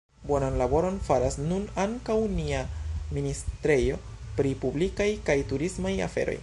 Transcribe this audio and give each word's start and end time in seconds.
Bonan 0.29 0.55
laboron 0.61 0.95
faras 1.07 1.35
nun 1.49 1.67
ankaŭ 1.83 2.17
nia 2.33 2.63
ministrejo 3.19 4.01
pri 4.39 4.57
publikaj 4.65 5.11
kaj 5.31 5.39
turismaj 5.53 5.97
aferoj. 6.07 6.39